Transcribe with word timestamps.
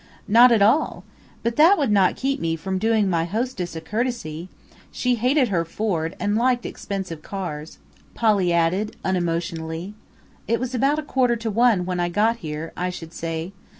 "Not 0.27 0.51
at 0.51 0.63
all! 0.63 1.03
But 1.43 1.57
that 1.57 1.77
would 1.77 1.91
not 1.91 2.15
keep 2.15 2.39
me 2.39 2.55
from 2.55 2.79
doing 2.79 3.07
my 3.07 3.25
hostess 3.25 3.75
a 3.75 3.81
courtesy.... 3.81 4.49
She 4.91 5.13
hated 5.13 5.49
her 5.49 5.63
Ford 5.63 6.15
and 6.19 6.35
liked 6.35 6.65
expensive 6.65 7.21
cars," 7.21 7.77
Polly 8.15 8.51
added 8.51 8.95
unemotionally. 9.05 9.93
"It 10.47 10.59
was 10.59 10.73
about 10.73 10.97
a 10.97 11.03
quarter 11.03 11.35
to 11.35 11.51
one 11.51 11.85
when 11.85 11.99
I 11.99 12.09
got 12.09 12.37
here, 12.37 12.73
I 12.75 12.89
should 12.89 13.13
say. 13.13 13.51